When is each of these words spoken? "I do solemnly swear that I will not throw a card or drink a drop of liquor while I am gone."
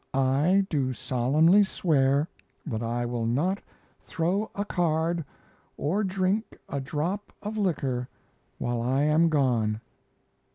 "I 0.15 0.65
do 0.67 0.93
solemnly 0.93 1.63
swear 1.63 2.27
that 2.65 2.81
I 2.81 3.05
will 3.05 3.27
not 3.27 3.59
throw 3.99 4.49
a 4.55 4.65
card 4.65 5.23
or 5.77 6.03
drink 6.03 6.57
a 6.67 6.81
drop 6.81 7.31
of 7.43 7.55
liquor 7.55 8.09
while 8.57 8.81
I 8.81 9.03
am 9.03 9.29
gone." 9.29 9.79